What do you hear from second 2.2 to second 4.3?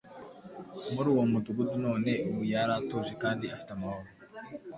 ubu yari atuje kandi afite amahoro.